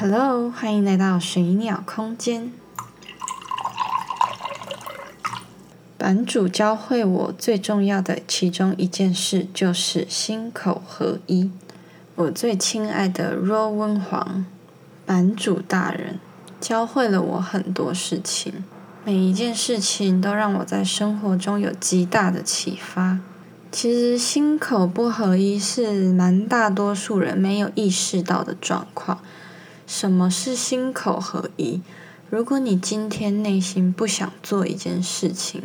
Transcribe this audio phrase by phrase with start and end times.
[0.00, 2.52] Hello，欢迎来到水鸟空间。
[5.98, 11.50] 版主教会我最重要的其中一件事，就是心口合一。
[12.14, 14.46] 我最亲爱的若温皇
[15.04, 16.20] 版主大人，
[16.60, 18.64] 教会了我很多事情，
[19.04, 23.18] 每一件事情都让我在生活中有极大的启发。
[23.72, 29.18] 其实心口不合一是蛮大多数人没有意识到的状况。
[29.88, 31.80] 什么是心口合一？
[32.28, 35.62] 如果你今天内心不想做一件事情，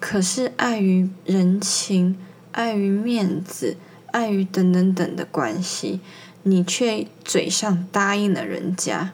[0.00, 2.16] 可是碍于人情、
[2.52, 3.76] 碍于面子、
[4.12, 6.00] 碍于等等等的关系，
[6.44, 9.12] 你却嘴上答应了人家，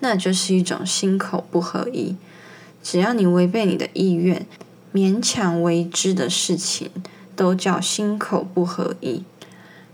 [0.00, 2.16] 那就是一种心口不合一。
[2.82, 4.46] 只要你违背你的意愿，
[4.94, 6.90] 勉强为之的事情，
[7.36, 9.22] 都叫心口不合一。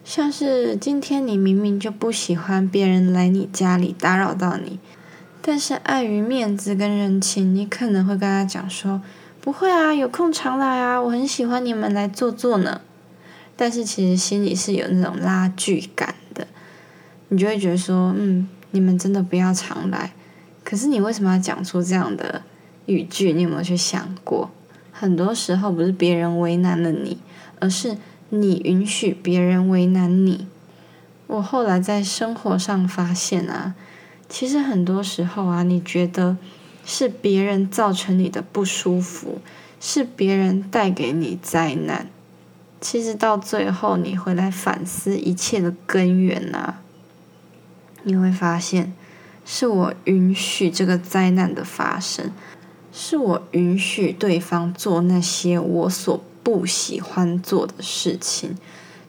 [0.09, 4.79] 像是今天你明明就不喜欢别人来你家里打扰到你，
[5.43, 9.03] 但是碍于面子跟人情，你可能会跟他讲说
[9.43, 12.81] ：“不会啊，有空常来啊，我很喜欢你们来坐坐呢。”
[13.55, 16.47] 但是其实心里是有那种拉锯感的，
[17.29, 20.15] 你就会觉得说：“嗯，你们真的不要常来。”
[20.65, 22.41] 可是你为什么要讲出这样的
[22.87, 23.35] 语句？
[23.35, 24.51] 你有没有去想过？
[24.91, 27.19] 很多时候不是别人为难了你，
[27.61, 27.99] 而是。
[28.31, 30.47] 你允许别人为难你，
[31.27, 33.75] 我后来在生活上发现啊，
[34.29, 36.37] 其实很多时候啊，你觉得
[36.85, 39.41] 是别人造成你的不舒服，
[39.81, 42.09] 是别人带给你灾难，
[42.81, 46.83] 其实到最后你回来反思一切的根源啊，
[48.03, 48.93] 你会发现
[49.47, 52.31] 是我允许这个灾难的发生，
[52.93, 56.23] 是我允许对方做那些我所。
[56.49, 58.57] 不喜欢做的事情，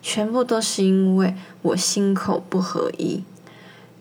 [0.01, 3.23] 全部都是因为我心口不合一。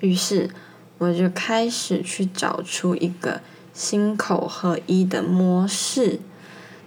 [0.01, 0.51] 于是，
[0.99, 3.41] 我就开始去找出一个
[3.73, 6.19] 心口合一的模式。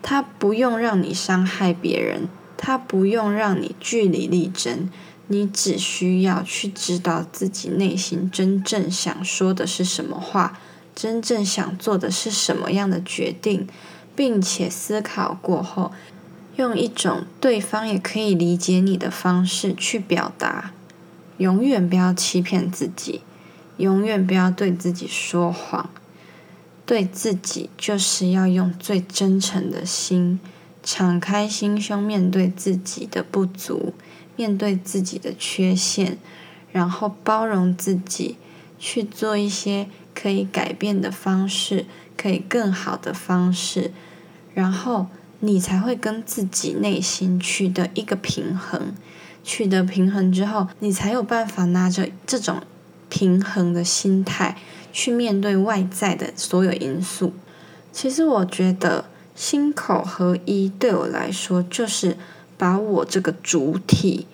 [0.02, 2.28] 它不用让你伤害别人，
[2.58, 4.90] 它不用让你据理力争，
[5.28, 10.60] 你只需要去知道自己内心真正想说的是什么话，
[10.94, 13.66] 真正想做的是什么样的决定，
[14.14, 15.94] 并且思考过后。
[16.58, 20.74] 用一种对方也可以理解你的方式去表达，
[21.38, 23.22] 永远不要欺骗自己，
[23.78, 25.90] 永远不要对自己说谎，
[26.86, 30.40] 对自己就是要用最真诚的心，
[30.84, 33.94] 敞开心胸面对自己的不足，
[34.36, 36.18] 面对自己的缺陷，
[36.74, 38.36] 然后包容自己，
[38.78, 41.86] 去做一些可以改变的方式，
[42.18, 43.92] 可以更好的方式，
[44.54, 45.08] 然后。
[45.44, 48.94] 你才会跟自己内心取得一个平衡，
[49.44, 52.62] 取得平衡之后，你才有办法拿着这种
[53.10, 54.56] 平衡的心态
[54.94, 57.34] 去面对外在的所有因素。
[57.92, 62.16] 其实我觉得心口合一对我来说，就是
[62.58, 64.28] 把我这个主体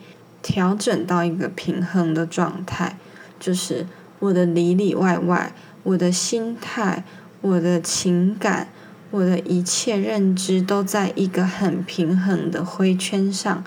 [0.44, 2.98] 调整到一个平衡的状态，
[3.40, 3.88] 就是
[4.20, 5.54] 我的里里外外，
[5.84, 7.06] 我的心态，
[7.40, 8.68] 我的情感。
[9.12, 13.64] 我的一切认知都在一个很平衡的灰圈上，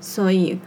[0.00, 0.58] 所以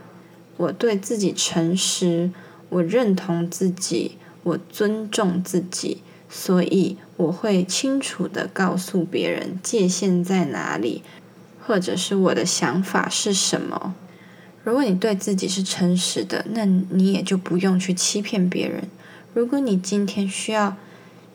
[0.57, 2.31] 我对自己诚实，
[2.69, 11.03] 我认同自己，我尊重自己，所以我会清楚的告诉别人界限在哪里，
[11.65, 13.95] 或者是我的想法是什么。
[14.63, 18.89] 如果你对自己是诚实的，那你也就不用去欺骗别人。
[19.33, 20.75] 如果你今天需要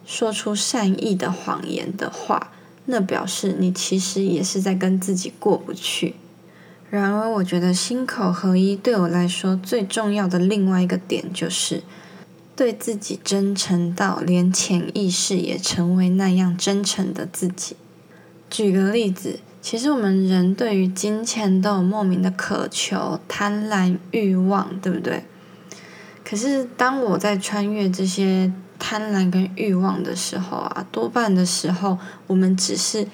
[0.05, 2.52] 说出善意的谎言的话，
[2.87, 6.15] 那表示你其实也是在跟自己过不去。
[6.91, 11.83] 然而，我觉得心口合一对我来说最重要的另外一个点，就是
[12.55, 17.77] 对自己真诚到连潜意识也成为那样真诚的自己。
[18.51, 25.25] 举个例子，其实我们人对于金钱都有莫名的渴求、贪婪、欲望，对不对？
[26.33, 28.51] 可是当我在穿越这些。
[28.79, 31.97] 贪婪跟欲望的时候啊，多半的时候，
[32.27, 33.07] 我们只是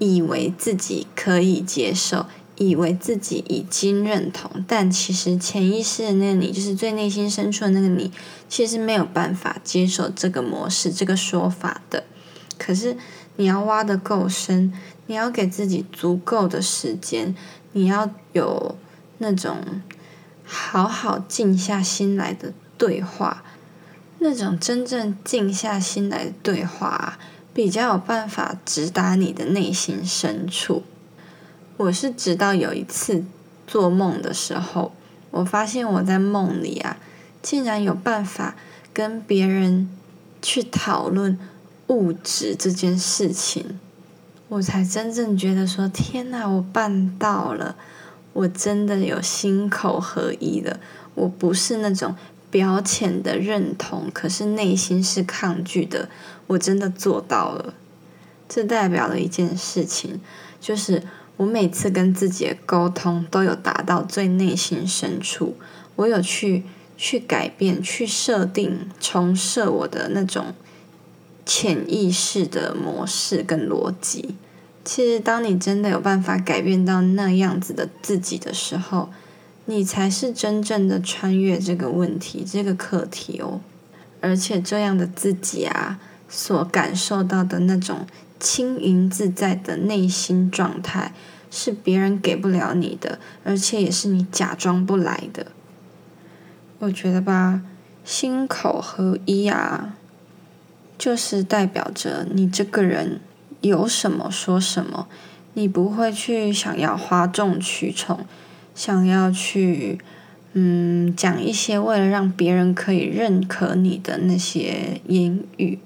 [0.00, 8.10] 以为自己可以接受，以为自己已经认同，但其实潜意识的那个你，就是最内心深处的那个你，
[8.48, 12.02] 其实没有办法接受这个模式、这个说法的。
[12.58, 12.96] 可是
[13.36, 14.72] 你要挖的够深，
[15.06, 17.36] 你要给自己足够的时间，
[17.70, 18.76] 你要有
[19.18, 19.58] 那种
[20.44, 23.42] 好好静下心来的对话。
[24.18, 27.18] 那种真正静下心来的对话，
[27.52, 30.82] 比较有办法直达你的内心深处。
[31.76, 33.24] 我是直到有一次
[33.66, 34.92] 做梦的时候，
[35.30, 36.96] 我发现我在梦里啊，
[37.42, 38.54] 竟然有办法
[38.94, 39.90] 跟别人
[40.40, 41.38] 去讨论
[41.88, 43.78] 物质这件事情，
[44.48, 47.76] 我才真正觉得说：天哪，我办到了！
[48.34, 50.78] 我真的有心口合一了。
[51.14, 52.14] 我不是那种
[52.50, 56.10] 表浅的认同，可是内心是抗拒的。
[56.48, 57.72] 我真的做到了。
[58.46, 60.20] 这代表了一件事情，
[60.60, 61.02] 就是
[61.38, 65.56] 我每次跟自己的沟通都有达到最内心深处，
[65.96, 66.64] 我有去
[66.96, 70.54] 去改变、去设定、重设我的那种
[71.46, 74.34] 潜意识的模式跟逻辑。
[74.84, 79.10] 其实，当你真的有办法改变到那样子的自己的时候，
[79.64, 83.60] 你才是真正的穿越这个问题、这个课题哦。
[84.20, 85.98] 而且，这样的自己啊，
[86.28, 88.06] 所感受到的那种。
[88.40, 91.14] 轻盈自在的内心状态
[91.50, 95.46] 是别人给不了你的，而且也是你假装不来的。
[96.80, 97.62] 我觉得吧，
[98.04, 99.96] 心口合一啊，
[100.98, 103.20] 就是代表着你这个人
[103.64, 105.08] 有什么说什么，
[105.54, 108.26] 你不会去想要哗众取宠，
[108.74, 109.98] 想要去
[110.52, 115.78] 嗯讲一些为了让别人可以认可你的那些言语。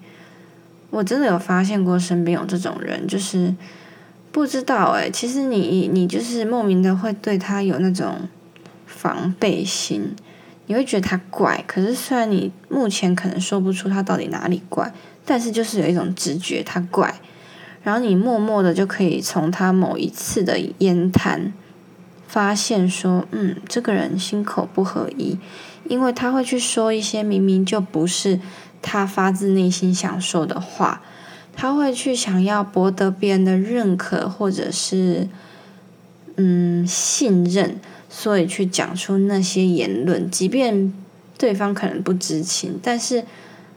[0.91, 3.55] 我真的有发现过身边有这种人，就是
[4.33, 8.29] 不知道哎，其实你你就是莫名的会对他有那种
[8.87, 10.17] 防备心，
[10.67, 11.63] 你会觉得他怪。
[11.67, 14.93] 可是虽然你目前可能说不出他到底哪里怪，
[15.25, 17.21] 但是就是有一种直觉他怪，
[17.83, 21.53] 然后你默默的就可以从他某一次的言谈
[22.27, 25.39] 发现说，嗯，这个人心口不合一，
[25.89, 28.41] 因为他会去说一些明明就不是。
[28.81, 31.03] 他发自内心想说的话，
[31.53, 35.29] 他会去想要博得别人的认可，或者是
[36.37, 40.93] 嗯信任，所以去讲出那些言论，即便
[41.37, 43.25] 对方可能不知情，但是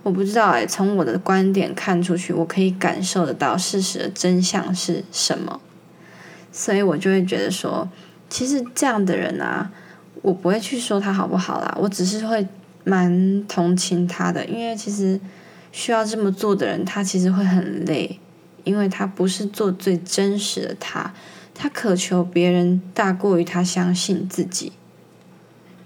[0.04, 5.62] 我不知道哎，从我的观点看出去，我可以感受得到事实的真相是什么，
[6.52, 7.90] 所以我就会觉得说，
[8.30, 9.72] 其实这样的人啊，
[10.22, 12.48] 我不会去说他好不好啦，我只是会。
[12.84, 15.22] 蛮同情他的，因为其实
[15.72, 18.20] 需要这么做的人，他其实会很累，
[18.64, 21.14] 因为他不是做最真实的他，
[21.54, 24.72] 他渴求别人大过于他相信自己。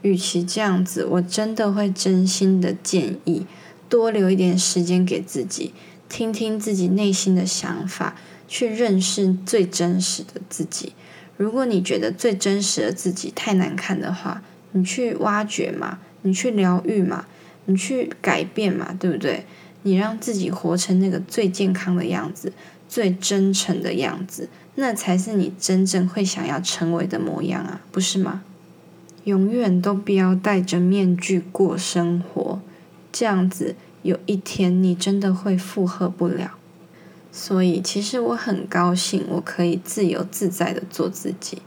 [0.04, 3.46] 与其这样子，我真的会真心的建议，
[3.96, 5.74] 多留一点时间给自己，
[6.10, 10.92] 听听自己内心的想法，去认识最真实的自己。
[11.38, 14.44] 如果你觉得最真实的自己太难看的话，
[14.74, 16.00] 你去挖掘嘛。
[16.24, 17.28] 你去疗愈嘛，
[17.66, 19.46] 你去改变嘛，对不对？
[19.84, 22.52] 你让自己活成那个最健康的样子，
[22.90, 28.42] 最真诚的样子，那才是你真正会想要成为的模样啊，不是吗？
[29.26, 32.45] 永远都不要戴着面具过生活，
[33.18, 36.52] 这样子有一天你真的会负荷不了。
[37.32, 41.62] 所以，其实我很高兴，我可以自由自在的做自己，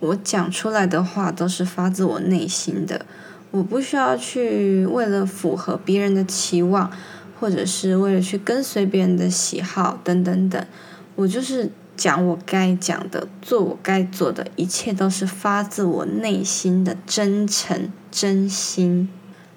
[0.00, 3.04] 我讲出来的话都是发自我内心的。
[3.50, 6.90] 我不需要去为了符合别人的期望，
[7.38, 10.66] 或者是为了去跟随别人的喜好等等等，
[11.16, 19.08] 我就是讲我该讲的，做我该做的，一切都是发自我内心的真诚真心。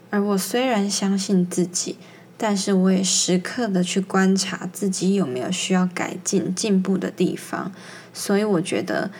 [0.09, 1.97] 而我虽然相信自己，
[2.37, 7.71] 但是我也时刻的去观察自己有没有需要改进进步的地方。
[8.13, 9.11] 所以我觉得，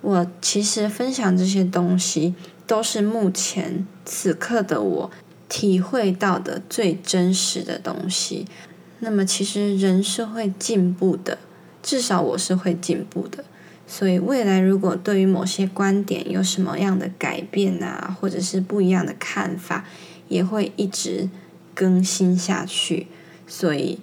[0.00, 2.34] 我其实分享这些东西。
[2.66, 5.10] 都是目前此刻的我
[5.50, 8.46] 体会到的最真实的东西。
[9.00, 11.36] 那么，其实人是会进步的，
[11.82, 13.44] 至少我是会进步的。
[13.86, 19.84] 所以，未来如果对于某些观点有什么样的改变啊，或者是不一样的看法，
[20.28, 21.28] 也会一直
[21.74, 23.06] 更新下去。
[23.46, 23.98] 所以，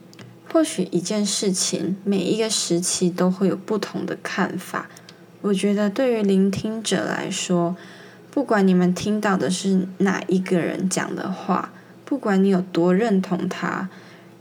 [0.52, 4.90] 或许一件事情每一个时期都会有不同的看法。
[5.42, 7.76] 我觉得，对于聆听者来说，
[8.30, 11.74] 不管你们听到的是哪一个人讲的话，
[12.06, 13.90] 不管你有多认同他，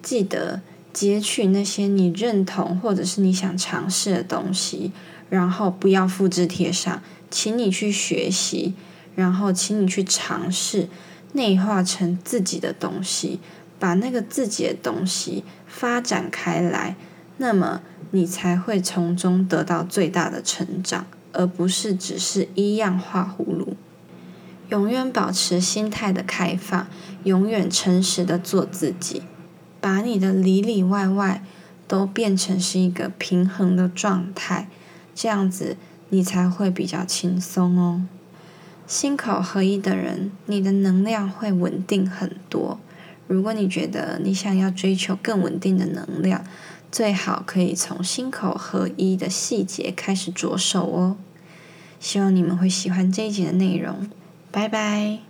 [0.02, 0.60] 记得
[0.92, 4.92] 截取那些你认同或者是你想尝试的东西，
[5.30, 8.74] 然后不要复制贴上，请你去学习，
[9.14, 10.88] 然后请你去尝试
[11.32, 13.40] 内化成自己的东西，
[13.78, 16.96] 把那个自己的东西发展开来，
[17.38, 21.06] 那么你才会从中得到最大的成长。
[21.32, 23.76] 而不是只是一样画葫芦。
[24.68, 26.88] 永远保持心态的开放，
[27.22, 29.22] 永远诚实的做自己，
[29.80, 31.44] 把你的里里外外
[31.86, 34.68] 都变成是一个平衡的状态，
[35.14, 35.76] 这样子
[36.08, 38.02] 你才会比较轻松哦。
[38.90, 42.80] 心口合一的人，你的能量会稳定很多。
[43.28, 46.44] 如果你觉得你想要追求更稳定的能量，
[46.90, 51.16] 最好可以从心口合一的细节开始着手哦。
[52.00, 54.10] 希望你们会喜欢这一集的内容，
[54.50, 55.29] 拜拜。